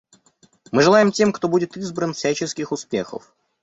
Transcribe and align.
Мы 0.71 0.81
желаем 0.81 1.11
тем, 1.11 1.31
кто 1.31 1.47
будет 1.47 1.77
избран, 1.77 2.13
всяческих 2.15 2.71
успехов. 2.71 3.35